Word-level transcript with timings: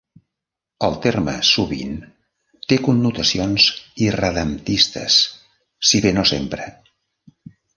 El 0.85 0.95
terme 1.01 1.35
sovint 1.49 1.91
té 2.73 2.79
connotacions 2.87 3.67
irredemptistes, 4.07 5.19
si 5.91 6.03
bé 6.07 6.15
no 6.21 6.29
sempre. 6.35 6.71